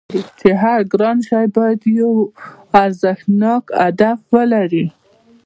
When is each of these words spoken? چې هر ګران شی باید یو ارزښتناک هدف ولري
چې 0.39 0.49
هر 0.61 0.79
ګران 0.91 1.17
شی 1.27 1.45
باید 1.55 1.79
یو 1.99 2.11
ارزښتناک 2.83 3.63
هدف 3.83 4.19
ولري 4.35 4.85